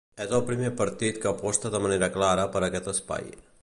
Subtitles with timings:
[0.23, 3.35] És el primer partit que aposta de manera clara per aquest espai.